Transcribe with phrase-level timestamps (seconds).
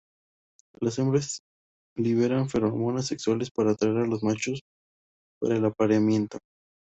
[0.79, 1.41] Las hembras
[1.95, 4.59] liberan feromonas sexuales para atraer a los machos
[5.39, 6.39] para el apareamiento.